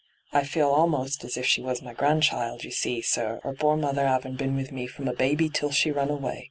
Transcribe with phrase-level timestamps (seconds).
[0.33, 4.07] I feel a'most as if she was my grandchild, you see, sir, her pore mother
[4.07, 6.39] havin' been with me from a baby till she run away.